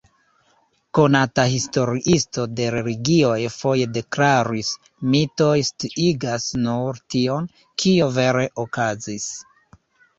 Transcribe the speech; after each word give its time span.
Konata 0.99 1.43
historiisto 1.51 2.45
de 2.61 2.71
religioj 2.77 3.37
foje 3.57 3.87
deklaris: 3.99 4.73
"Mitoj 5.13 5.53
sciigas 5.71 6.51
nur 6.67 7.05
tion, 7.17 7.51
kio 7.85 8.13
vere 8.21 8.51
okazis. 8.69 9.35